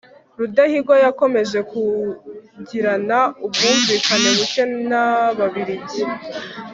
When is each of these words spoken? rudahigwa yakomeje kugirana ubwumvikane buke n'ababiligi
rudahigwa 0.39 0.95
yakomeje 1.05 1.59
kugirana 1.71 3.17
ubwumvikane 3.45 4.29
buke 4.37 4.63
n'ababiligi 4.89 6.03